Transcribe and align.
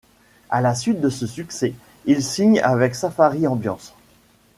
À 0.49 0.61
la 0.61 0.73
suite 0.73 0.99
de 0.99 1.09
ce 1.11 1.27
succès, 1.27 1.75
il 2.05 2.23
signe 2.23 2.59
avec 2.61 2.95
Safari 2.95 3.45
Ambiance. 3.45 3.93